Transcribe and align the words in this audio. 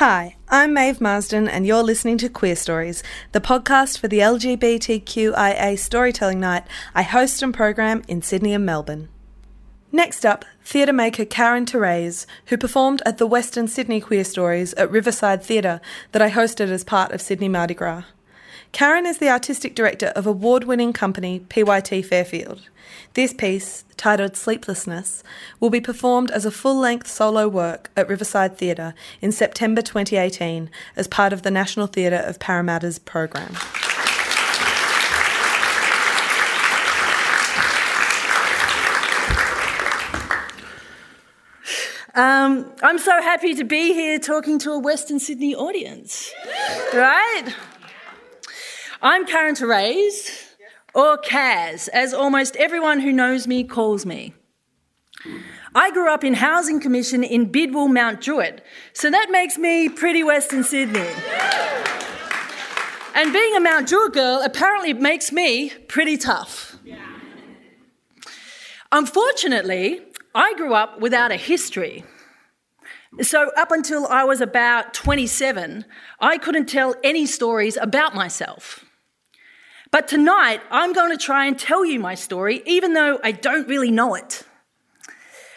Hi, 0.00 0.36
I'm 0.48 0.72
Maeve 0.72 1.02
Marsden, 1.02 1.46
and 1.46 1.66
you're 1.66 1.82
listening 1.82 2.16
to 2.16 2.30
Queerstories, 2.30 3.02
the 3.32 3.38
podcast 3.38 3.98
for 3.98 4.08
the 4.08 4.20
LGBTQIA 4.20 5.78
storytelling 5.78 6.40
night 6.40 6.64
I 6.94 7.02
host 7.02 7.42
and 7.42 7.52
program 7.52 8.02
in 8.08 8.22
Sydney 8.22 8.54
and 8.54 8.64
Melbourne. 8.64 9.10
Next 9.92 10.24
up, 10.24 10.46
theatre 10.64 10.94
maker 10.94 11.26
Karen 11.26 11.66
Therese, 11.66 12.26
who 12.46 12.56
performed 12.56 13.02
at 13.04 13.18
the 13.18 13.26
Western 13.26 13.68
Sydney 13.68 14.00
Queerstories 14.00 14.72
at 14.78 14.90
Riverside 14.90 15.42
Theatre 15.42 15.82
that 16.12 16.22
I 16.22 16.30
hosted 16.30 16.70
as 16.70 16.82
part 16.82 17.12
of 17.12 17.20
Sydney 17.20 17.50
Mardi 17.50 17.74
Gras. 17.74 18.04
Karen 18.72 19.04
is 19.04 19.18
the 19.18 19.28
artistic 19.28 19.74
director 19.74 20.12
of 20.14 20.26
award 20.26 20.64
winning 20.64 20.92
company 20.92 21.40
PYT 21.40 22.04
Fairfield. 22.04 22.68
This 23.14 23.34
piece, 23.34 23.84
titled 23.96 24.36
Sleeplessness, 24.36 25.24
will 25.58 25.70
be 25.70 25.80
performed 25.80 26.30
as 26.30 26.46
a 26.46 26.50
full 26.50 26.76
length 26.76 27.08
solo 27.08 27.48
work 27.48 27.90
at 27.96 28.08
Riverside 28.08 28.56
Theatre 28.56 28.94
in 29.20 29.32
September 29.32 29.82
2018 29.82 30.70
as 30.94 31.08
part 31.08 31.32
of 31.32 31.42
the 31.42 31.50
National 31.50 31.88
Theatre 31.88 32.22
of 32.24 32.38
Parramatta's 32.38 33.00
program. 33.00 33.56
Um, 42.14 42.72
I'm 42.82 42.98
so 42.98 43.22
happy 43.22 43.54
to 43.54 43.64
be 43.64 43.94
here 43.94 44.18
talking 44.18 44.58
to 44.60 44.72
a 44.72 44.78
Western 44.78 45.18
Sydney 45.18 45.54
audience, 45.54 46.32
right? 46.92 47.54
I'm 49.02 49.24
Karen 49.24 49.54
Therese, 49.54 50.56
or 50.94 51.16
Kaz, 51.16 51.88
as 51.88 52.12
almost 52.12 52.54
everyone 52.56 53.00
who 53.00 53.12
knows 53.12 53.46
me 53.46 53.64
calls 53.64 54.04
me. 54.04 54.34
I 55.74 55.90
grew 55.90 56.12
up 56.12 56.22
in 56.22 56.34
Housing 56.34 56.80
Commission 56.80 57.24
in 57.24 57.50
Bidwill, 57.50 57.90
Mount 57.90 58.20
Druitt, 58.20 58.62
so 58.92 59.10
that 59.10 59.30
makes 59.30 59.56
me 59.56 59.88
pretty 59.88 60.22
Western 60.22 60.62
Sydney. 60.62 61.08
And 63.14 63.32
being 63.32 63.56
a 63.56 63.60
Mount 63.60 63.88
Druitt 63.88 64.12
girl 64.12 64.42
apparently 64.44 64.92
makes 64.92 65.32
me 65.32 65.70
pretty 65.88 66.18
tough. 66.18 66.76
Unfortunately, 68.92 70.02
I 70.34 70.52
grew 70.56 70.74
up 70.74 71.00
without 71.00 71.32
a 71.32 71.36
history. 71.36 72.04
So, 73.22 73.50
up 73.56 73.70
until 73.72 74.06
I 74.06 74.24
was 74.24 74.42
about 74.42 74.92
27, 74.92 75.86
I 76.20 76.36
couldn't 76.36 76.66
tell 76.66 76.94
any 77.02 77.24
stories 77.24 77.78
about 77.78 78.14
myself. 78.14 78.84
But 79.90 80.06
tonight, 80.06 80.60
I'm 80.70 80.92
going 80.92 81.10
to 81.10 81.16
try 81.16 81.46
and 81.46 81.58
tell 81.58 81.84
you 81.84 81.98
my 81.98 82.14
story, 82.14 82.62
even 82.64 82.94
though 82.94 83.18
I 83.24 83.32
don't 83.32 83.66
really 83.66 83.90
know 83.90 84.14
it. 84.14 84.44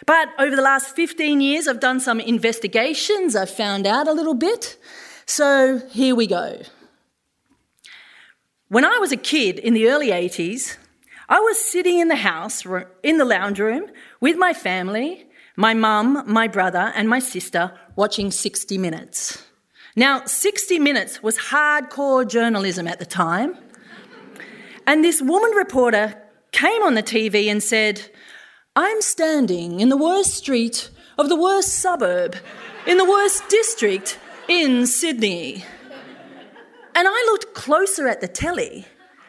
But 0.06 0.28
over 0.38 0.56
the 0.56 0.62
last 0.62 0.96
15 0.96 1.40
years, 1.40 1.68
I've 1.68 1.80
done 1.80 2.00
some 2.00 2.20
investigations, 2.20 3.36
I've 3.36 3.50
found 3.50 3.86
out 3.86 4.08
a 4.08 4.12
little 4.12 4.34
bit. 4.34 4.76
So, 5.24 5.78
here 5.90 6.14
we 6.14 6.26
go. 6.26 6.60
When 8.68 8.84
I 8.84 8.98
was 8.98 9.12
a 9.12 9.16
kid 9.16 9.58
in 9.58 9.72
the 9.72 9.88
early 9.88 10.08
80s, 10.08 10.76
I 11.28 11.38
was 11.38 11.58
sitting 11.58 12.00
in 12.00 12.08
the 12.08 12.16
house, 12.16 12.64
in 13.02 13.18
the 13.18 13.24
lounge 13.24 13.60
room, 13.60 13.86
with 14.20 14.36
my 14.36 14.52
family, 14.52 15.26
my 15.56 15.74
mum, 15.74 16.24
my 16.26 16.48
brother, 16.48 16.92
and 16.96 17.08
my 17.08 17.20
sister, 17.20 17.72
watching 17.94 18.30
60 18.30 18.76
Minutes. 18.78 19.46
Now, 19.96 20.24
60 20.24 20.80
Minutes 20.80 21.22
was 21.22 21.38
hardcore 21.38 22.28
journalism 22.28 22.88
at 22.88 22.98
the 22.98 23.06
time. 23.06 23.56
And 24.86 25.04
this 25.04 25.22
woman 25.22 25.52
reporter 25.52 26.14
came 26.52 26.82
on 26.82 26.94
the 26.94 27.02
TV 27.02 27.50
and 27.50 27.62
said, 27.62 28.10
I'm 28.76 29.00
standing 29.00 29.80
in 29.80 29.88
the 29.88 29.96
worst 29.96 30.34
street 30.34 30.90
of 31.18 31.28
the 31.28 31.36
worst 31.36 31.68
suburb, 31.80 32.36
in 32.86 32.98
the 32.98 33.04
worst 33.04 33.48
district 33.48 34.18
in 34.48 34.86
Sydney. 34.86 35.64
And 36.94 37.08
I 37.08 37.28
looked 37.30 37.54
closer 37.54 38.08
at 38.08 38.20
the 38.20 38.28
telly 38.28 38.86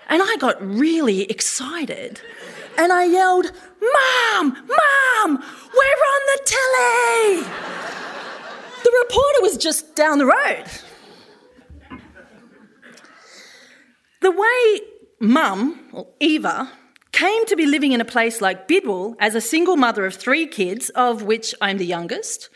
and 0.10 0.22
I 0.24 0.36
got 0.38 0.62
really 0.62 1.24
excited. 1.24 2.22
And 2.78 2.92
I 2.92 3.06
yelled, 3.06 3.52
Mom, 3.82 4.50
Mom, 4.50 5.44
we're 5.74 6.04
on 6.14 6.22
the 6.32 6.42
telly! 6.46 7.42
The 8.84 9.04
reporter 9.04 9.42
was 9.42 9.58
just 9.58 9.96
down 9.96 10.20
the 10.20 10.26
road. 10.26 10.66
The 14.22 14.32
way 14.32 14.82
Mum, 15.20 15.90
or 15.94 16.08
Eva, 16.20 16.72
came 17.12 17.46
to 17.46 17.56
be 17.56 17.66
living 17.66 17.94
in 17.94 18.02
a 18.02 18.06
place 18.06 18.42
like 18.42 18.68
Bidwill 18.68 19.16
as 19.20 19.36
a 19.36 19.42
single 19.42 19.78
mother 19.78 20.06
of 20.06 20.16
three 20.16 20.46
kids, 20.48 20.90
of 20.90 21.24
which 21.24 21.56
I'm 21.62 21.78
the 21.78 21.86
youngest, 21.86 22.50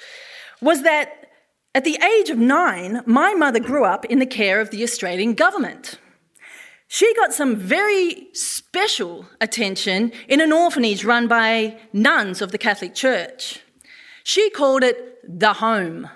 was 0.62 0.84
that 0.84 1.28
at 1.74 1.86
the 1.86 1.98
age 1.98 2.30
of 2.30 2.38
nine, 2.38 3.02
my 3.06 3.34
mother 3.36 3.60
grew 3.60 3.86
up 3.86 4.04
in 4.06 4.20
the 4.20 4.26
care 4.26 4.60
of 4.60 4.72
the 4.72 4.84
Australian 4.84 5.34
government. 5.34 6.00
She 6.88 7.14
got 7.16 7.34
some 7.34 7.56
very 7.56 8.28
special 8.34 9.28
attention 9.40 10.12
in 10.28 10.42
an 10.42 10.52
orphanage 10.52 11.06
run 11.06 11.28
by 11.28 11.80
nuns 11.94 12.42
of 12.42 12.52
the 12.52 12.58
Catholic 12.58 12.96
Church. 12.96 13.62
She 14.24 14.50
called 14.50 14.84
it 14.84 15.20
the 15.24 15.54
home. 15.54 16.10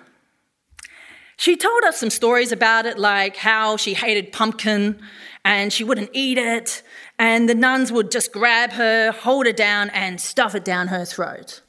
She 1.38 1.56
told 1.56 1.84
us 1.84 2.00
some 2.00 2.10
stories 2.10 2.52
about 2.52 2.86
it, 2.86 2.98
like 2.98 3.36
how 3.36 3.78
she 3.78 3.94
hated 3.94 4.32
pumpkin 4.32 5.00
and 5.46 5.72
she 5.74 5.84
wouldn't 5.84 6.10
eat 6.14 6.38
it, 6.38 6.84
and 7.20 7.50
the 7.50 7.56
nuns 7.56 7.92
would 7.92 8.12
just 8.12 8.32
grab 8.32 8.72
her, 8.74 9.12
hold 9.12 9.46
her 9.46 9.52
down, 9.52 9.90
and 9.90 10.20
stuff 10.20 10.56
it 10.56 10.64
down 10.66 10.88
her 10.88 11.06
throat. 11.06 11.62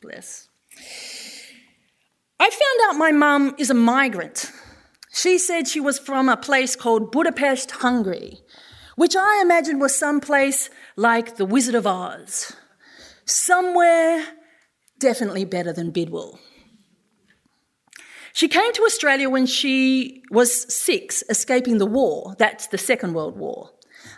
Bless. 0.00 0.48
I 2.38 2.50
found 2.50 2.90
out 2.90 2.98
my 2.98 3.12
mum 3.12 3.54
is 3.58 3.70
a 3.70 3.74
migrant 3.74 4.50
she 5.14 5.38
said 5.38 5.68
she 5.68 5.80
was 5.80 5.98
from 5.98 6.28
a 6.28 6.36
place 6.36 6.74
called 6.74 7.12
Budapest, 7.12 7.70
Hungary, 7.70 8.40
which 8.96 9.14
I 9.14 9.40
imagine 9.40 9.78
was 9.78 9.94
some 9.94 10.20
place 10.20 10.70
like 10.96 11.36
the 11.36 11.44
Wizard 11.44 11.76
of 11.76 11.86
Oz. 11.86 12.52
Somewhere 13.24 14.26
definitely 14.98 15.44
better 15.44 15.72
than 15.72 15.92
Bidwill. 15.92 16.38
She 18.34 18.48
came 18.48 18.72
to 18.72 18.82
Australia 18.82 19.30
when 19.30 19.46
she 19.46 20.24
was 20.28 20.74
six, 20.74 21.22
escaping 21.30 21.78
the 21.78 21.86
war. 21.86 22.34
That's 22.36 22.66
the 22.66 22.78
Second 22.78 23.14
World 23.14 23.38
War. 23.38 23.70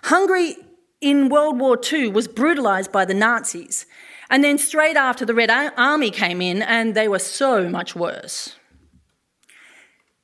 Hungary 0.05 0.57
in 1.03 1.29
World 1.29 1.61
War 1.61 1.79
II 1.93 2.09
was 2.09 2.27
brutalised 2.27 2.91
by 2.91 3.05
the 3.05 3.13
Nazis. 3.13 3.85
And 4.31 4.43
then 4.43 4.57
straight 4.57 4.97
after 4.97 5.27
the 5.27 5.35
Red 5.35 5.51
Army 5.51 6.11
came 6.11 6.41
in, 6.41 6.63
and 6.63 6.95
they 6.95 7.09
were 7.09 7.19
so 7.19 7.69
much 7.69 7.95
worse. 7.95 8.57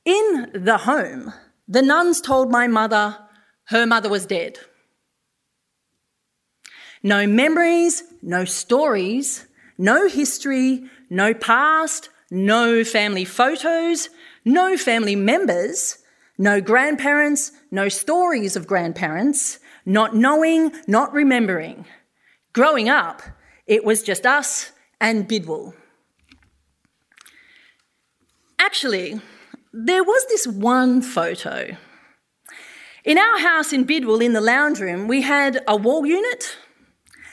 In 0.05 0.49
the 0.55 0.79
home, 0.79 1.31
the 1.67 1.83
nuns 1.83 2.19
told 2.19 2.49
my 2.49 2.65
mother 2.67 3.19
her 3.65 3.85
mother 3.85 4.09
was 4.09 4.25
dead. 4.25 4.57
No 7.03 7.27
memories, 7.27 8.01
no 8.23 8.43
stories, 8.43 9.45
no 9.77 10.07
history, 10.07 10.89
no 11.11 11.35
past, 11.35 12.09
no 12.33 12.83
family 12.83 13.23
photos, 13.23 14.09
no 14.43 14.75
family 14.75 15.15
members, 15.15 15.99
no 16.37 16.59
grandparents, 16.59 17.51
no 17.69 17.87
stories 17.87 18.55
of 18.55 18.67
grandparents, 18.67 19.59
not 19.85 20.15
knowing, 20.15 20.71
not 20.87 21.13
remembering. 21.13 21.85
Growing 22.51 22.89
up, 22.89 23.21
it 23.67 23.85
was 23.85 24.01
just 24.01 24.25
us 24.25 24.71
and 24.99 25.29
Bidwill. 25.29 25.73
Actually, 28.59 29.21
there 29.71 30.03
was 30.03 30.25
this 30.27 30.47
one 30.47 31.01
photo. 31.01 31.77
In 33.05 33.17
our 33.17 33.39
house 33.39 33.73
in 33.73 33.85
Bidwill, 33.85 34.23
in 34.23 34.33
the 34.33 34.41
lounge 34.41 34.79
room, 34.79 35.07
we 35.07 35.21
had 35.21 35.61
a 35.67 35.75
wall 35.75 36.05
unit, 36.05 36.57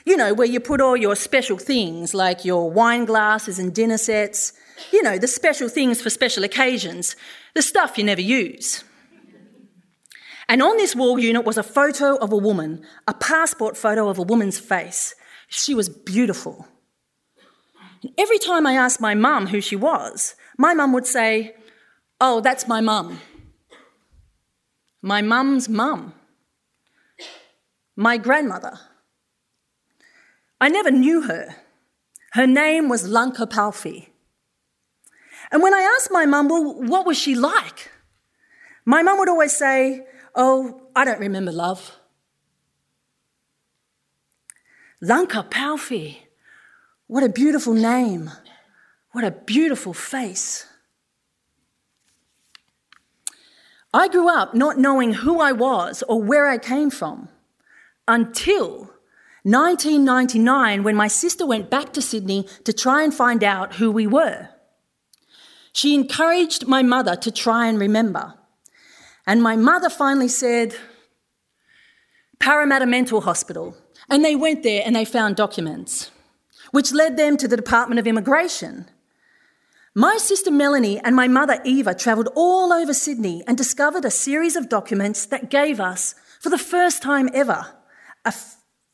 you 0.04 0.16
know, 0.16 0.34
where 0.34 0.46
you 0.46 0.60
put 0.60 0.80
all 0.80 0.96
your 0.96 1.16
special 1.16 1.58
things 1.58 2.14
like 2.14 2.44
your 2.44 2.70
wine 2.70 3.04
glasses 3.04 3.58
and 3.58 3.74
dinner 3.74 3.98
sets, 3.98 4.52
you 4.92 5.02
know, 5.02 5.18
the 5.18 5.28
special 5.28 5.68
things 5.68 6.00
for 6.00 6.10
special 6.10 6.44
occasions, 6.44 7.16
the 7.54 7.62
stuff 7.62 7.98
you 7.98 8.04
never 8.04 8.20
use. 8.20 8.84
And 10.48 10.62
on 10.62 10.76
this 10.76 10.96
wall 10.96 11.18
unit 11.18 11.44
was 11.44 11.58
a 11.58 11.62
photo 11.62 12.16
of 12.16 12.32
a 12.32 12.36
woman, 12.36 12.84
a 13.06 13.14
passport 13.14 13.76
photo 13.76 14.08
of 14.08 14.18
a 14.18 14.22
woman's 14.22 14.58
face. 14.58 15.14
She 15.48 15.74
was 15.74 15.88
beautiful. 15.88 16.66
And 18.02 18.12
every 18.18 18.38
time 18.38 18.66
I 18.66 18.74
asked 18.74 19.00
my 19.00 19.14
mum 19.14 19.48
who 19.48 19.60
she 19.60 19.76
was, 19.76 20.34
my 20.58 20.74
mum 20.74 20.92
would 20.92 21.06
say, 21.06 21.54
Oh, 22.20 22.40
that's 22.40 22.68
my 22.68 22.80
mum. 22.80 23.20
My 25.02 25.22
mum's 25.22 25.68
mum. 25.68 26.14
My 27.96 28.18
grandmother. 28.18 28.78
I 30.60 30.68
never 30.68 30.90
knew 30.90 31.22
her. 31.22 31.56
Her 32.32 32.46
name 32.46 32.88
was 32.88 33.08
Lanka 33.08 33.46
Palfi. 33.46 34.08
And 35.50 35.62
when 35.62 35.74
I 35.74 35.82
asked 35.96 36.10
my 36.12 36.26
mum, 36.26 36.48
well, 36.48 36.80
what 36.80 37.06
was 37.06 37.18
she 37.18 37.34
like? 37.34 37.90
My 38.84 39.02
mum 39.02 39.18
would 39.18 39.28
always 39.28 39.56
say, 39.56 40.06
Oh, 40.34 40.82
I 40.94 41.04
don't 41.04 41.18
remember, 41.18 41.50
love. 41.50 41.96
Lanka 45.00 45.46
Palfi. 45.50 46.18
What 47.06 47.24
a 47.24 47.28
beautiful 47.28 47.74
name. 47.74 48.30
What 49.12 49.24
a 49.24 49.32
beautiful 49.32 49.92
face. 49.92 50.66
I 53.92 54.06
grew 54.06 54.28
up 54.28 54.54
not 54.54 54.78
knowing 54.78 55.14
who 55.14 55.40
I 55.40 55.50
was 55.50 56.04
or 56.08 56.22
where 56.22 56.46
I 56.46 56.58
came 56.58 56.90
from 56.90 57.28
until 58.06 58.90
1999 59.42 60.82
when 60.82 60.96
my 60.96 61.08
sister 61.08 61.46
went 61.46 61.70
back 61.70 61.92
to 61.94 62.02
Sydney 62.02 62.46
to 62.64 62.72
try 62.72 63.02
and 63.02 63.14
find 63.14 63.42
out 63.42 63.74
who 63.74 63.90
we 63.90 64.06
were. 64.06 64.48
She 65.72 65.94
encouraged 65.94 66.66
my 66.66 66.82
mother 66.82 67.16
to 67.16 67.30
try 67.30 67.66
and 67.66 67.78
remember. 67.78 68.34
And 69.26 69.42
my 69.42 69.56
mother 69.56 69.88
finally 69.88 70.28
said, 70.28 70.74
Parramatta 72.38 72.86
Mental 72.86 73.20
Hospital. 73.20 73.76
And 74.08 74.24
they 74.24 74.34
went 74.34 74.62
there 74.62 74.82
and 74.84 74.96
they 74.96 75.04
found 75.04 75.36
documents, 75.36 76.10
which 76.72 76.92
led 76.92 77.16
them 77.16 77.36
to 77.36 77.46
the 77.46 77.56
Department 77.56 77.98
of 77.98 78.06
Immigration. 78.06 78.86
My 79.94 80.16
sister 80.18 80.50
Melanie 80.50 80.98
and 81.00 81.14
my 81.14 81.28
mother 81.28 81.60
Eva 81.64 81.94
travelled 81.94 82.28
all 82.34 82.72
over 82.72 82.94
Sydney 82.94 83.42
and 83.46 83.56
discovered 83.56 84.04
a 84.04 84.10
series 84.10 84.56
of 84.56 84.68
documents 84.68 85.26
that 85.26 85.50
gave 85.50 85.80
us, 85.80 86.14
for 86.40 86.48
the 86.48 86.58
first 86.58 87.02
time 87.02 87.28
ever, 87.34 87.66
a, 88.24 88.32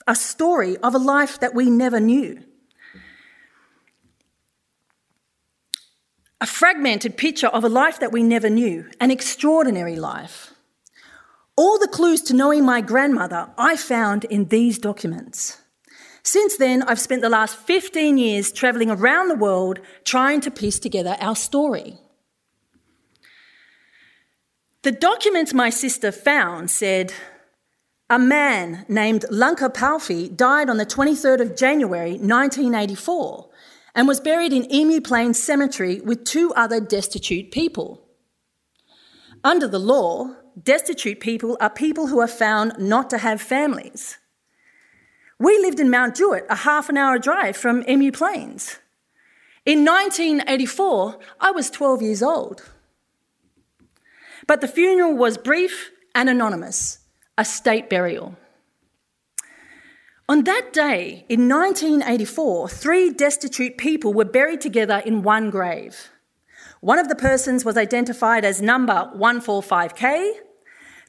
a 0.07 0.15
story 0.15 0.77
of 0.79 0.95
a 0.95 0.99
life 0.99 1.41
that 1.41 1.55
we 1.55 1.69
never 1.69 2.01
knew. 2.01 2.43
A 6.41 6.47
fragmented 6.47 7.17
picture 7.17 7.49
of 7.49 7.65
a 7.65 7.69
life 7.69 7.99
that 8.01 8.13
we 8.13 8.23
never 8.23 8.51
knew, 8.51 8.89
an 9.01 9.11
extraordinary 9.11 9.97
life. 9.97 10.53
All 11.57 11.79
the 11.79 11.89
clues 11.89 12.21
to 12.23 12.35
knowing 12.35 12.65
my 12.65 12.83
grandmother 12.83 13.51
I 13.57 13.77
found 13.77 14.25
in 14.25 14.47
these 14.47 14.79
documents. 14.79 15.59
Since 16.23 16.59
then, 16.59 16.83
I've 16.83 17.01
spent 17.01 17.23
the 17.23 17.29
last 17.29 17.57
15 17.57 18.19
years 18.19 18.53
travelling 18.53 18.91
around 18.91 19.29
the 19.29 19.37
world 19.37 19.79
trying 20.05 20.41
to 20.43 20.51
piece 20.51 20.79
together 20.79 21.17
our 21.21 21.37
story. 21.37 21.99
The 24.83 24.93
documents 24.93 25.55
my 25.55 25.71
sister 25.71 26.13
found 26.13 26.71
said 26.71 27.13
a 28.09 28.19
man 28.19 28.87
named 28.89 29.25
Lanka 29.31 29.69
Palfi 29.69 30.35
died 30.35 30.71
on 30.71 30.77
the 30.77 30.87
23rd 30.87 31.41
of 31.41 31.57
January 31.57 32.13
1984 32.13 33.51
and 33.97 34.07
was 34.07 34.21
buried 34.21 34.53
in 34.53 34.73
Emu 34.73 35.01
Plains 35.01 35.43
Cemetery 35.43 36.01
with 36.01 36.25
two 36.25 36.53
other 36.55 36.81
destitute 36.81 37.51
people. 37.51 38.07
Under 39.43 39.67
the 39.67 39.81
law, 39.81 40.37
destitute 40.63 41.19
people 41.19 41.57
are 41.61 41.71
people 41.71 42.07
who 42.07 42.21
are 42.21 42.29
found 42.29 42.75
not 42.79 43.11
to 43.11 43.19
have 43.19 43.41
families. 43.41 44.19
We 45.39 45.59
lived 45.59 45.81
in 45.81 45.91
Mount 45.91 46.15
Druitt, 46.15 46.47
a 46.49 46.57
half 46.57 46.89
an 46.89 46.97
hour 46.97 47.19
drive 47.19 47.57
from 47.57 47.83
Emu 47.89 48.13
Plains. 48.13 48.79
In 49.65 49.85
1984, 49.85 51.19
I 51.41 51.51
was 51.51 51.71
12 51.71 52.03
years 52.03 52.23
old. 52.23 52.71
But 54.47 54.61
the 54.61 54.69
funeral 54.69 55.17
was 55.17 55.37
brief 55.37 55.91
and 56.15 56.31
anonymous, 56.31 57.01
a 57.39 57.45
state 57.45 57.89
burial. 57.91 58.37
On 60.29 60.45
that 60.45 60.73
day, 60.73 61.25
in 61.29 61.49
1984, 61.49 62.69
three 62.69 63.11
destitute 63.11 63.79
people 63.79 64.13
were 64.13 64.25
buried 64.25 64.61
together 64.61 65.03
in 65.07 65.23
one 65.23 65.51
grave. 65.51 66.11
One 66.81 66.99
of 66.99 67.09
the 67.09 67.15
persons 67.15 67.65
was 67.65 67.77
identified 67.77 68.45
as 68.45 68.61
number 68.61 69.11
145K, 69.17 70.35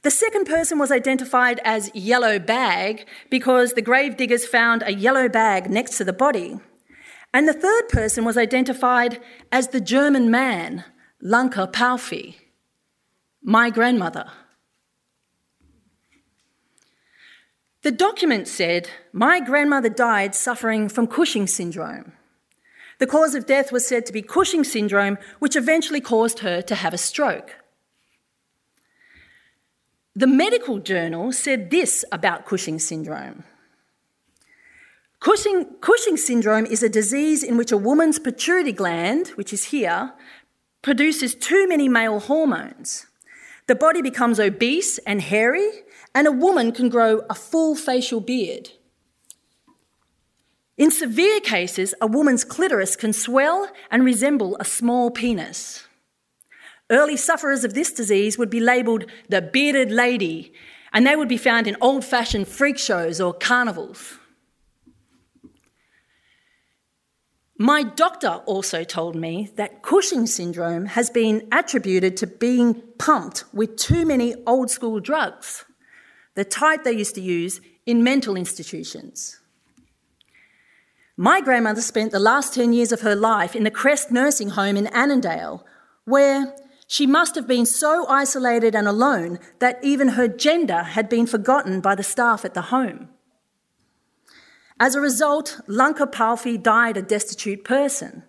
the 0.02 0.10
second 0.12 0.46
person 0.46 0.78
was 0.78 0.92
identified 0.92 1.60
as 1.64 1.90
Yellow 1.92 2.38
Bag 2.38 3.06
because 3.30 3.72
the 3.72 3.82
grave 3.82 4.16
diggers 4.16 4.46
found 4.46 4.82
a 4.82 4.92
yellow 4.92 5.28
bag 5.28 5.68
next 5.68 5.96
to 5.98 6.04
the 6.04 6.12
body. 6.12 6.60
And 7.34 7.48
the 7.48 7.52
third 7.52 7.88
person 7.88 8.24
was 8.24 8.38
identified 8.38 9.20
as 9.50 9.68
the 9.68 9.80
German 9.80 10.30
man, 10.30 10.84
Lanka 11.20 11.66
Palfi, 11.66 12.36
my 13.42 13.70
grandmother. 13.70 14.30
The 17.82 17.92
document 17.92 18.48
said 18.48 18.90
my 19.12 19.40
grandmother 19.40 19.88
died 19.88 20.34
suffering 20.34 20.88
from 20.88 21.06
Cushing 21.06 21.46
syndrome. 21.46 22.12
The 22.98 23.06
cause 23.06 23.34
of 23.34 23.46
death 23.46 23.70
was 23.70 23.86
said 23.86 24.04
to 24.06 24.12
be 24.12 24.22
Cushing 24.22 24.64
syndrome, 24.64 25.18
which 25.38 25.54
eventually 25.54 26.00
caused 26.00 26.40
her 26.40 26.60
to 26.62 26.74
have 26.74 26.92
a 26.92 26.98
stroke. 26.98 27.56
The 30.16 30.26
medical 30.26 30.80
journal 30.80 31.30
said 31.30 31.70
this 31.70 32.04
about 32.10 32.44
Cushing 32.44 32.80
syndrome. 32.80 33.44
Cushing, 35.20 35.64
Cushing 35.80 36.16
syndrome 36.16 36.66
is 36.66 36.82
a 36.82 36.88
disease 36.88 37.44
in 37.44 37.56
which 37.56 37.70
a 37.70 37.76
woman's 37.76 38.18
pituitary 38.18 38.72
gland, 38.72 39.28
which 39.36 39.52
is 39.52 39.64
here, 39.66 40.12
produces 40.82 41.36
too 41.36 41.68
many 41.68 41.88
male 41.88 42.18
hormones. 42.18 43.06
The 43.68 43.74
body 43.76 44.02
becomes 44.02 44.40
obese 44.40 44.98
and 44.98 45.20
hairy, 45.20 45.70
and 46.18 46.26
a 46.26 46.32
woman 46.32 46.72
can 46.72 46.88
grow 46.88 47.22
a 47.30 47.34
full 47.34 47.76
facial 47.76 48.20
beard. 48.20 48.70
In 50.76 50.90
severe 50.90 51.38
cases, 51.38 51.94
a 52.00 52.08
woman's 52.08 52.42
clitoris 52.42 52.96
can 52.96 53.12
swell 53.12 53.70
and 53.88 54.04
resemble 54.04 54.56
a 54.56 54.64
small 54.64 55.12
penis. 55.12 55.86
Early 56.90 57.16
sufferers 57.16 57.62
of 57.62 57.74
this 57.74 57.92
disease 57.92 58.36
would 58.36 58.50
be 58.50 58.58
labelled 58.58 59.04
the 59.28 59.40
bearded 59.40 59.92
lady, 59.92 60.52
and 60.92 61.06
they 61.06 61.14
would 61.14 61.28
be 61.28 61.36
found 61.36 61.68
in 61.68 61.76
old 61.80 62.04
fashioned 62.04 62.48
freak 62.48 62.78
shows 62.78 63.20
or 63.20 63.32
carnivals. 63.32 64.18
My 67.56 67.84
doctor 67.84 68.42
also 68.44 68.82
told 68.82 69.14
me 69.14 69.52
that 69.54 69.82
Cushing 69.82 70.26
syndrome 70.26 70.86
has 70.86 71.10
been 71.10 71.46
attributed 71.52 72.16
to 72.16 72.26
being 72.26 72.82
pumped 72.98 73.44
with 73.52 73.76
too 73.76 74.04
many 74.04 74.34
old 74.48 74.68
school 74.68 74.98
drugs, 74.98 75.64
the 76.38 76.44
type 76.44 76.84
they 76.84 76.92
used 76.92 77.16
to 77.16 77.20
use 77.20 77.60
in 77.84 78.04
mental 78.04 78.36
institutions. 78.36 79.40
My 81.16 81.40
grandmother 81.40 81.80
spent 81.80 82.12
the 82.12 82.20
last 82.20 82.54
10 82.54 82.72
years 82.72 82.92
of 82.92 83.00
her 83.00 83.16
life 83.16 83.56
in 83.56 83.64
the 83.64 83.72
Crest 83.72 84.12
Nursing 84.12 84.50
Home 84.50 84.76
in 84.76 84.86
Annandale, 84.86 85.66
where 86.04 86.54
she 86.86 87.08
must 87.08 87.34
have 87.34 87.48
been 87.48 87.66
so 87.66 88.06
isolated 88.06 88.76
and 88.76 88.86
alone 88.86 89.40
that 89.58 89.80
even 89.82 90.10
her 90.10 90.28
gender 90.28 90.84
had 90.84 91.08
been 91.08 91.26
forgotten 91.26 91.80
by 91.80 91.96
the 91.96 92.04
staff 92.04 92.44
at 92.44 92.54
the 92.54 92.70
home. 92.70 93.08
As 94.78 94.94
a 94.94 95.00
result, 95.00 95.60
Lanka 95.66 96.06
Palfi 96.06 96.56
died 96.56 96.96
a 96.96 97.02
destitute 97.02 97.64
person. 97.64 98.22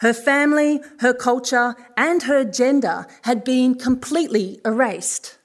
Her 0.00 0.12
family, 0.12 0.82
her 0.98 1.14
culture, 1.14 1.74
and 1.96 2.24
her 2.24 2.44
gender 2.44 3.06
had 3.22 3.44
been 3.44 3.76
completely 3.76 4.60
erased. 4.62 5.35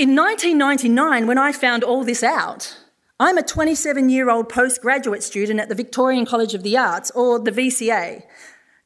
In 0.00 0.16
1999, 0.16 1.26
when 1.26 1.36
I 1.36 1.52
found 1.52 1.84
all 1.84 2.04
this 2.04 2.22
out, 2.22 2.74
I'm 3.18 3.36
a 3.36 3.42
27 3.42 4.08
year 4.08 4.30
old 4.30 4.48
postgraduate 4.48 5.22
student 5.22 5.60
at 5.60 5.68
the 5.68 5.74
Victorian 5.74 6.24
College 6.24 6.54
of 6.54 6.62
the 6.62 6.78
Arts, 6.78 7.10
or 7.10 7.38
the 7.38 7.50
VCA, 7.50 8.22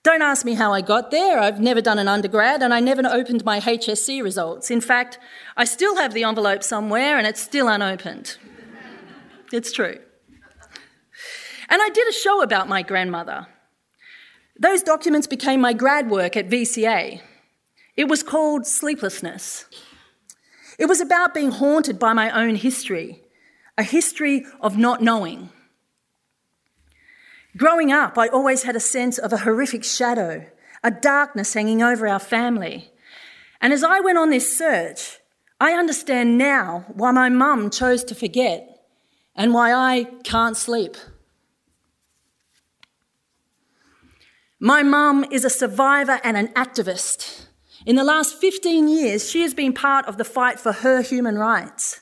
don't 0.03 0.23
ask 0.23 0.45
me 0.45 0.55
how 0.55 0.73
I 0.73 0.81
got 0.81 1.13
there. 1.13 1.39
I've 1.39 1.61
never 1.61 1.81
done 1.81 2.01
an 2.01 2.09
undergrad 2.09 2.65
and 2.65 2.75
I 2.75 2.81
never 2.81 3.07
opened 3.07 3.45
my 3.45 3.61
HSC 3.61 4.25
results. 4.25 4.73
In 4.73 4.81
fact, 4.81 5.21
I 5.57 5.65
still 5.65 5.95
have 5.99 6.15
the 6.15 6.25
envelope 6.25 6.65
somewhere 6.65 7.17
and 7.17 7.29
it's 7.29 7.41
still 7.41 7.69
unopened. 7.69 8.37
it's 9.53 9.71
true. 9.71 10.01
And 11.69 11.81
I 11.81 11.91
did 11.91 12.09
a 12.09 12.13
show 12.13 12.43
about 12.43 12.69
my 12.69 12.83
grandmother. 12.83 13.47
Those 14.59 14.83
documents 14.83 15.29
became 15.29 15.61
my 15.61 15.75
grad 15.75 16.11
work 16.11 16.37
at 16.37 16.49
VCA. 16.49 17.21
It 17.97 18.09
was 18.09 18.25
called 18.25 18.67
Sleeplessness. 18.67 19.67
It 20.79 20.87
was 20.87 21.01
about 21.01 21.35
being 21.35 21.51
haunted 21.51 21.99
by 21.99 22.13
my 22.13 22.31
own 22.31 22.57
history, 22.57 23.23
a 23.79 23.83
history 23.83 24.45
of 24.61 24.77
not 24.77 25.03
knowing. 25.03 25.51
Growing 27.57 27.93
up, 27.93 28.19
I 28.19 28.29
always 28.29 28.65
had 28.65 28.75
a 28.75 28.81
sense 28.81 29.19
of 29.19 29.33
a 29.33 29.39
horrific 29.39 29.85
shadow, 29.85 30.45
a 30.83 30.91
darkness 30.91 31.55
hanging 31.55 31.83
over 31.83 32.09
our 32.09 32.19
family. 32.19 32.91
And 33.61 33.73
as 33.73 33.85
I 33.85 34.01
went 34.01 34.19
on 34.19 34.31
this 34.31 34.57
search, 34.57 35.19
I 35.61 35.73
understand 35.73 36.37
now 36.37 36.85
why 36.93 37.13
my 37.13 37.29
mum 37.29 37.71
chose 37.71 38.03
to 38.05 38.15
forget 38.15 38.69
and 39.37 39.55
why 39.55 39.73
I 39.73 40.05
can't 40.25 40.57
sleep. 40.57 40.97
My 44.59 44.83
mum 44.83 45.25
is 45.31 45.45
a 45.45 45.51
survivor 45.51 46.21
and 46.25 46.37
an 46.37 46.49
activist. 46.49 47.44
In 47.87 47.97
the 47.97 48.05
last 48.05 48.41
15 48.41 48.89
years, 48.89 49.29
she 49.31 49.43
has 49.43 49.53
been 49.53 49.75
part 49.75 50.07
of 50.07 50.17
the 50.17 50.25
fight 50.25 50.59
for 50.59 50.73
her 50.73 51.03
human 51.03 51.37
rights. 51.37 52.01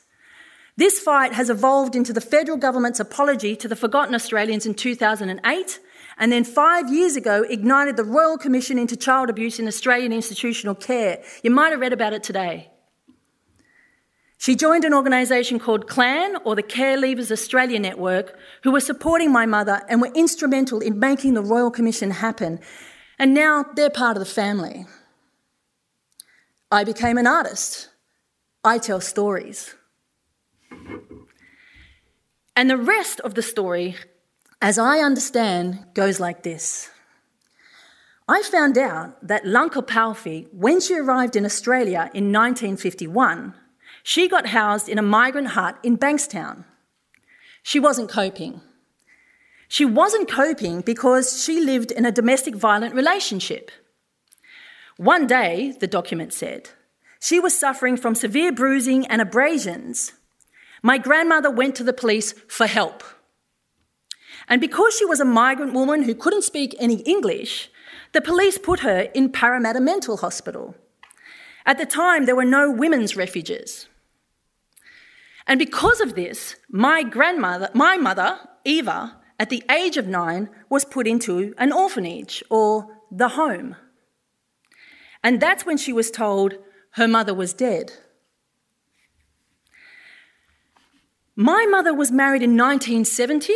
This 0.77 0.97
fight 0.97 1.33
has 1.33 1.49
evolved 1.49 1.93
into 1.93 2.13
the 2.13 2.21
federal 2.21 2.57
government's 2.57 3.01
apology 3.01 3.55
to 3.57 3.67
the 3.67 3.75
forgotten 3.75 4.15
Australians 4.15 4.65
in 4.65 4.75
2008, 4.75 5.79
and 6.17 6.31
then 6.31 6.45
five 6.45 6.91
years 6.91 7.17
ago 7.17 7.43
ignited 7.49 7.97
the 7.97 8.05
Royal 8.05 8.37
Commission 8.37 8.79
into 8.79 8.95
Child 8.95 9.29
Abuse 9.29 9.59
in 9.59 9.67
Australian 9.67 10.13
Institutional 10.13 10.73
Care. 10.73 11.21
You 11.43 11.51
might 11.51 11.71
have 11.71 11.81
read 11.81 11.91
about 11.91 12.13
it 12.13 12.23
today. 12.23 12.71
She 14.37 14.55
joined 14.55 14.85
an 14.85 14.93
organisation 14.93 15.59
called 15.59 15.87
CLAN, 15.89 16.37
or 16.45 16.55
the 16.55 16.63
Care 16.63 16.97
Leavers 16.97 17.29
Australia 17.29 17.79
Network, 17.79 18.37
who 18.63 18.71
were 18.71 18.79
supporting 18.79 19.33
my 19.33 19.45
mother 19.45 19.81
and 19.89 20.01
were 20.01 20.11
instrumental 20.15 20.79
in 20.79 20.97
making 20.97 21.33
the 21.33 21.43
Royal 21.43 21.71
Commission 21.71 22.11
happen. 22.11 22.61
And 23.19 23.33
now 23.33 23.65
they're 23.75 23.89
part 23.89 24.15
of 24.15 24.21
the 24.21 24.29
family. 24.29 24.85
I 26.73 26.83
became 26.83 27.19
an 27.19 27.27
artist. 27.27 27.89
I 28.63 28.79
tell 28.79 28.99
stories. 28.99 29.75
And 32.55 32.67
the 32.67 32.77
rest 32.77 33.19
of 33.19 33.35
the 33.35 33.43
story, 33.43 33.95
as 34.59 34.79
I 34.79 34.97
understand, 34.97 35.85
goes 35.93 36.19
like 36.19 36.41
this. 36.41 36.89
I 38.27 38.41
found 38.41 38.79
out 38.79 39.27
that 39.27 39.43
Lunka 39.43 39.85
Palfi, 39.85 40.47
when 40.51 40.81
she 40.81 40.97
arrived 40.97 41.35
in 41.35 41.45
Australia 41.45 42.09
in 42.11 42.31
1951, 42.31 43.53
she 44.01 44.27
got 44.27 44.47
housed 44.47 44.89
in 44.89 44.97
a 44.97 45.03
migrant 45.03 45.49
hut 45.49 45.77
in 45.83 45.95
Bankstown. 45.95 46.65
She 47.61 47.79
wasn't 47.79 48.09
coping. 48.09 48.61
She 49.67 49.85
wasn't 49.85 50.27
coping 50.27 50.81
because 50.81 51.43
she 51.43 51.61
lived 51.61 51.91
in 51.91 52.03
a 52.03 52.11
domestic 52.11 52.55
violent 52.55 52.95
relationship. 52.95 53.69
One 55.03 55.27
day, 55.27 55.73
the 55.81 55.87
document 55.87 56.31
said, 56.31 56.69
she 57.19 57.37
was 57.37 57.59
suffering 57.59 57.97
from 57.97 58.15
severe 58.15 58.53
bruising 58.53 59.05
and 59.07 59.21
abrasions. 59.21 60.13
My 60.81 60.97
grandmother 60.97 61.51
went 61.51 61.75
to 61.75 61.83
the 61.83 61.91
police 61.91 62.33
for 62.47 62.67
help. 62.67 63.03
And 64.47 64.61
because 64.61 64.95
she 64.95 65.03
was 65.03 65.19
a 65.19 65.25
migrant 65.25 65.73
woman 65.73 66.03
who 66.03 66.15
couldn't 66.15 66.45
speak 66.45 66.73
any 66.79 67.01
English, 67.01 67.69
the 68.13 68.21
police 68.21 68.57
put 68.57 68.79
her 68.79 69.09
in 69.13 69.29
Parramatta 69.29 69.81
Mental 69.81 70.15
Hospital. 70.15 70.73
At 71.65 71.77
the 71.77 71.85
time, 71.85 72.25
there 72.25 72.37
were 72.37 72.45
no 72.45 72.71
women's 72.71 73.17
refuges. 73.17 73.87
And 75.45 75.59
because 75.59 75.99
of 75.99 76.15
this, 76.15 76.55
my 76.69 77.03
grandmother, 77.03 77.69
my 77.73 77.97
mother, 77.97 78.39
Eva, 78.63 79.17
at 79.37 79.49
the 79.49 79.63
age 79.69 79.97
of 79.97 80.07
nine, 80.07 80.47
was 80.69 80.85
put 80.85 81.07
into 81.07 81.53
an 81.57 81.73
orphanage 81.73 82.41
or 82.49 82.87
the 83.11 83.27
home. 83.29 83.75
And 85.23 85.39
that's 85.39 85.65
when 85.65 85.77
she 85.77 85.93
was 85.93 86.11
told 86.11 86.55
her 86.91 87.07
mother 87.07 87.33
was 87.33 87.53
dead. 87.53 87.93
My 91.35 91.65
mother 91.65 91.93
was 91.93 92.11
married 92.11 92.43
in 92.43 92.51
1970 92.51 93.53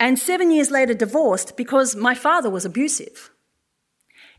and 0.00 0.18
seven 0.18 0.50
years 0.50 0.70
later 0.70 0.94
divorced 0.94 1.56
because 1.56 1.94
my 1.94 2.14
father 2.14 2.48
was 2.48 2.64
abusive. 2.64 3.30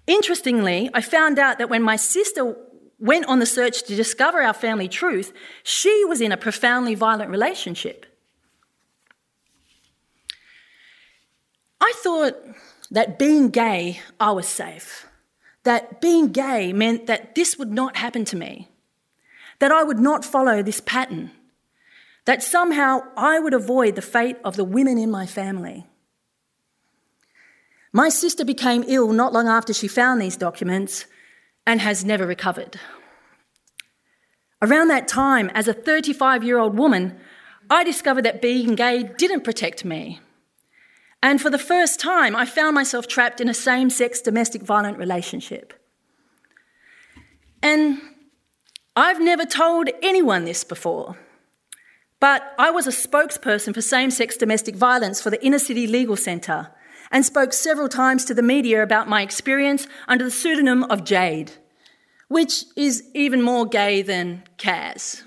Interestingly, 0.08 0.90
I 0.94 1.02
found 1.02 1.38
out 1.38 1.58
that 1.58 1.70
when 1.70 1.84
my 1.84 1.96
sister 1.96 2.56
went 2.98 3.26
on 3.26 3.40
the 3.40 3.46
search 3.46 3.84
to 3.84 3.96
discover 3.96 4.42
our 4.42 4.54
family 4.54 4.88
truth, 4.88 5.34
she 5.64 6.06
was 6.06 6.22
in 6.22 6.32
a 6.32 6.38
profoundly 6.38 6.96
violent 6.96 7.30
relationship. 7.30 8.06
I 11.82 11.94
thought 11.98 12.36
that 12.92 13.20
being 13.20 13.50
gay, 13.50 14.00
I 14.20 14.32
was 14.32 14.48
safe. 14.48 15.06
That 15.66 16.00
being 16.00 16.30
gay 16.30 16.74
meant 16.74 17.08
that 17.08 17.36
this 17.36 17.58
would 17.58 17.72
not 17.72 17.98
happen 17.98 18.24
to 18.26 18.38
me. 18.38 18.70
That 19.60 19.72
I 19.72 19.84
would 19.84 20.00
not 20.00 20.24
follow 20.24 20.64
this 20.64 20.80
pattern. 20.80 21.32
That 22.26 22.42
somehow 22.42 23.02
I 23.18 23.40
would 23.40 23.54
avoid 23.54 23.96
the 23.96 24.02
fate 24.02 24.38
of 24.44 24.56
the 24.56 24.64
women 24.64 24.98
in 24.98 25.12
my 25.12 25.26
family. 25.26 25.86
My 27.92 28.10
sister 28.10 28.44
became 28.44 28.84
ill 28.88 29.12
not 29.12 29.34
long 29.34 29.48
after 29.48 29.74
she 29.74 29.88
found 29.88 30.22
these 30.22 30.38
documents, 30.38 31.06
and 31.66 31.82
has 31.82 32.06
never 32.06 32.28
recovered. 32.28 32.80
Around 34.62 34.90
that 34.90 35.08
time, 35.08 35.50
as 35.54 35.68
a 35.68 35.74
35 35.74 36.44
year 36.44 36.60
old 36.60 36.78
woman, 36.78 37.20
I 37.70 37.84
discovered 37.84 38.26
that 38.26 38.42
being 38.42 38.76
gay 38.76 39.04
didn't 39.18 39.44
protect 39.44 39.84
me. 39.84 40.20
And 41.22 41.42
for 41.42 41.50
the 41.50 41.58
first 41.58 42.00
time, 42.00 42.36
I 42.36 42.46
found 42.46 42.76
myself 42.76 43.08
trapped 43.08 43.42
in 43.42 43.50
a 43.50 43.54
same 43.54 43.90
sex 43.90 44.22
domestic 44.22 44.62
violent 44.62 44.98
relationship. 44.98 45.74
And 47.62 48.00
I've 48.96 49.20
never 49.20 49.46
told 49.46 49.90
anyone 50.02 50.46
this 50.46 50.64
before, 50.64 51.18
but 52.20 52.54
I 52.58 52.72
was 52.72 52.88
a 52.88 52.92
spokesperson 52.92 53.74
for 53.74 53.82
same 53.82 54.10
sex 54.10 54.38
domestic 54.38 54.76
violence 54.76 55.20
for 55.20 55.30
the 55.30 55.44
Inner 55.46 55.60
City 55.60 55.86
Legal 55.86 56.16
Centre 56.16 56.70
and 57.12 57.26
spoke 57.26 57.52
several 57.52 57.90
times 57.90 58.24
to 58.26 58.34
the 58.34 58.42
media 58.42 58.82
about 58.82 59.10
my 59.10 59.22
experience 59.22 59.88
under 60.08 60.24
the 60.24 60.32
pseudonym 60.32 60.84
of 60.86 61.04
Jade, 61.04 61.52
which 62.30 62.64
is 62.78 63.04
even 63.14 63.42
more 63.42 63.66
gay 63.66 64.02
than 64.02 64.44
Kaz. 64.58 65.24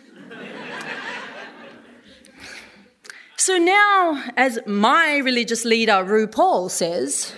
So 3.40 3.57
now, 3.57 4.25
as 4.37 4.59
my 4.66 5.18
religious 5.18 5.64
leader 5.64 5.92
RuPaul 5.92 6.71
says, 6.71 7.33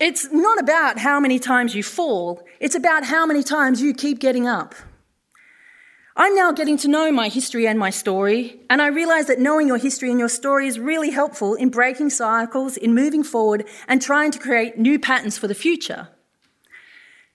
it's 0.00 0.32
not 0.32 0.58
about 0.58 0.98
how 0.98 1.20
many 1.20 1.38
times 1.38 1.74
you 1.74 1.82
fall, 1.82 2.42
it's 2.60 2.74
about 2.74 3.04
how 3.04 3.26
many 3.26 3.42
times 3.42 3.80
you 3.80 3.94
keep 3.94 4.18
getting 4.18 4.46
up. 4.46 4.74
I'm 6.16 6.34
now 6.34 6.52
getting 6.52 6.76
to 6.78 6.88
know 6.88 7.10
my 7.10 7.28
history 7.28 7.66
and 7.66 7.78
my 7.78 7.90
story, 7.90 8.60
and 8.70 8.80
I 8.80 8.86
realize 8.86 9.26
that 9.26 9.40
knowing 9.40 9.66
your 9.66 9.78
history 9.78 10.10
and 10.10 10.18
your 10.18 10.28
story 10.28 10.66
is 10.68 10.78
really 10.78 11.10
helpful 11.10 11.54
in 11.54 11.70
breaking 11.70 12.10
cycles, 12.10 12.76
in 12.76 12.94
moving 12.94 13.24
forward, 13.24 13.66
and 13.88 14.00
trying 14.00 14.30
to 14.30 14.38
create 14.38 14.78
new 14.78 14.98
patterns 14.98 15.36
for 15.36 15.48
the 15.48 15.54
future. 15.54 16.08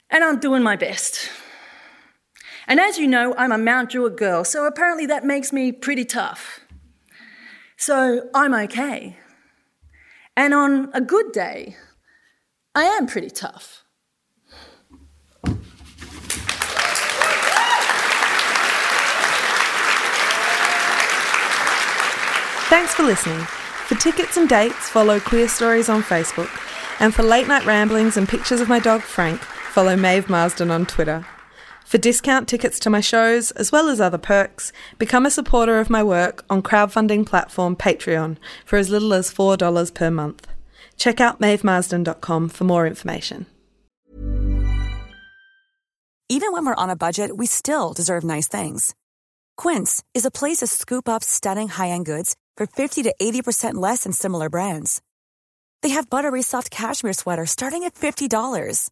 And 0.09 0.23
I'm 0.23 0.39
doing 0.39 0.63
my 0.63 0.77
best. 0.77 1.29
And 2.69 2.79
as 2.79 2.99
you 2.99 3.07
know, 3.07 3.33
I'm 3.35 3.51
a 3.51 3.57
Mount 3.57 3.89
Druitt 3.89 4.15
girl, 4.15 4.43
so 4.43 4.67
apparently 4.67 5.07
that 5.07 5.25
makes 5.25 5.51
me 5.51 5.71
pretty 5.71 6.05
tough. 6.05 6.59
So 7.77 8.29
I'm 8.35 8.53
okay. 8.53 9.17
And 10.38 10.53
on 10.53 10.91
a 10.93 11.01
good 11.01 11.31
day, 11.31 11.75
I 12.75 12.83
am 12.83 13.07
pretty 13.07 13.31
tough. 13.31 13.83
Thanks 22.69 22.93
for 22.93 23.01
listening. 23.01 23.39
For 23.88 23.95
tickets 23.95 24.38
and 24.38 24.47
dates, 24.47 24.89
follow 24.89 25.19
Queerstories 25.19 25.91
on 25.91 26.03
Facebook. 26.03 26.51
And 26.99 27.15
for 27.15 27.23
late 27.23 27.47
night 27.47 27.65
ramblings 27.65 28.15
and 28.15 28.29
pictures 28.29 28.61
of 28.61 28.69
my 28.69 28.77
dog 28.77 29.01
Frank, 29.01 29.39
follow 29.41 29.95
Maeve 29.95 30.29
Marsden 30.29 30.69
on 30.69 30.85
Twitter. 30.85 31.25
For 31.89 31.98
discount 31.98 32.48
tickets 32.48 32.77
to 32.81 32.91
my 32.91 33.01
shows, 33.01 33.50
as 33.50 33.72
well 33.72 33.89
as 33.89 34.00
other 34.00 34.19
perks, 34.19 34.72
become 35.00 35.25
a 35.25 35.31
supporter 35.31 35.79
of 35.79 35.89
my 35.89 36.03
work 36.03 36.46
on 36.48 36.62
crowdfunding 36.62 37.25
platform 37.25 37.75
Patreon 37.75 38.38
for 38.63 38.77
as 38.77 38.91
little 38.91 39.12
as 39.12 39.34
$4 39.34 39.91
per 39.96 40.12
month. 40.12 40.46
Check 40.98 41.19
out 41.19 41.41
maevemarsden.com 41.41 42.50
for 42.50 42.63
more 42.63 42.86
information. 42.86 43.48
Even 46.29 46.51
when 46.51 46.63
we're 46.63 46.75
on 46.75 46.91
a 46.91 46.96
budget, 46.96 47.38
we 47.38 47.48
still 47.48 47.93
deserve 47.93 48.24
nice 48.24 48.48
things. 48.48 48.93
Quince 49.58 50.03
is 50.13 50.25
a 50.25 50.29
place 50.29 50.58
to 50.58 50.67
scoop 50.67 51.10
up 51.10 51.24
stunning 51.24 51.69
high 51.69 51.89
end 51.89 52.05
goods 52.05 52.36
for 52.55 52.67
50 52.67 53.01
to 53.01 53.15
80% 53.19 53.74
less 53.74 54.03
than 54.03 54.12
similar 54.12 54.48
brands. 54.48 55.01
They 55.81 55.89
have 55.89 56.08
buttery 56.08 56.43
soft 56.43 56.69
cashmere 56.69 57.13
sweaters 57.13 57.50
starting 57.50 57.84
at 57.84 57.96
$50, 57.96 58.91